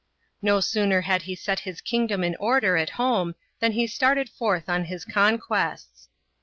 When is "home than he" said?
2.97-3.85